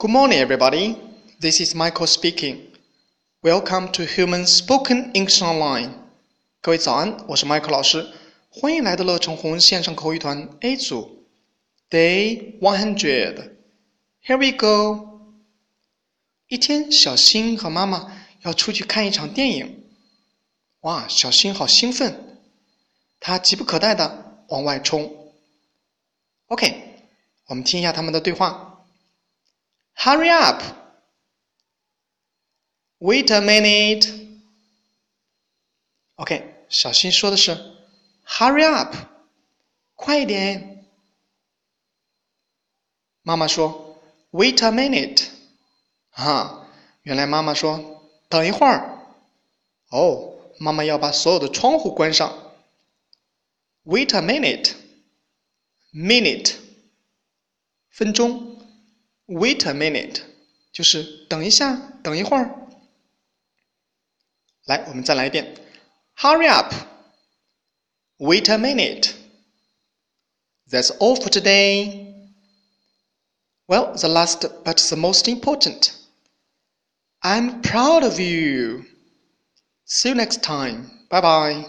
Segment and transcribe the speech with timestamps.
[0.00, 0.96] Good morning, everybody.
[1.38, 2.68] This is Michael speaking.
[3.42, 5.90] Welcome to Human Spoken English Online.
[6.62, 8.08] 各位早安，我是 Michael 老师，
[8.48, 11.26] 欢迎来到乐成红线上口语团 A 组
[11.90, 13.50] ，Day One Hundred.
[14.24, 15.36] Here we go.
[16.48, 18.10] 一天，小新和妈妈
[18.40, 19.84] 要出去看一场电影。
[20.80, 22.38] 哇，小新好兴奋，
[23.20, 25.14] 他急不可待的往外冲。
[26.46, 27.02] OK，
[27.48, 28.79] 我们听一下他们的对话。
[29.99, 30.61] Hurry up!
[32.99, 34.07] Wait a minute.
[36.15, 37.55] OK，小新说的是
[38.25, 38.95] “Hurry up，
[39.95, 40.85] 快一点”。
[43.21, 44.01] 妈妈说
[44.31, 45.27] “Wait a minute”。
[46.11, 46.67] 啊，
[47.01, 49.07] 原来妈妈说“等一会儿”。
[49.89, 52.53] 哦，妈妈要把所有的窗户关上。
[53.83, 54.73] Wait a minute.
[55.93, 56.55] Minute，
[57.89, 58.55] 分钟。
[59.29, 60.21] Wait a minute，
[60.71, 62.67] 就是等一下，等一会儿。
[64.65, 65.55] 来，我们再来一遍。
[66.17, 66.73] Hurry up!
[68.17, 69.13] Wait a minute.
[70.69, 72.13] That's all for today.
[73.67, 75.93] Well, the last but the most important.
[77.21, 78.85] I'm proud of you.
[79.85, 80.89] See you next time.
[81.09, 81.65] Bye bye.